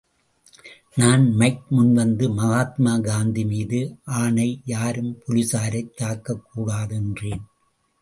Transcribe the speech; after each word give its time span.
நான் 0.95 1.35
மைக் 1.35 1.63
முன்வந்து, 1.71 2.33
மகாத்மா 2.33 2.99
காந்தி 2.99 3.45
மீது 3.45 3.97
ஆணை, 4.03 4.61
யாரும் 4.65 5.21
போலீசாரைத் 5.27 5.95
தாக்கக் 5.95 6.45
கூடாது 6.51 6.95
என்றேன். 6.95 7.45